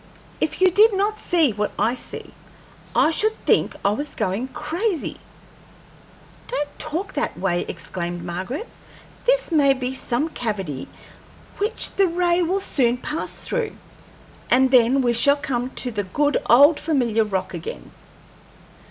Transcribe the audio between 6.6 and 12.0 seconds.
talk that way," exclaimed Margaret. "This may be some cavity which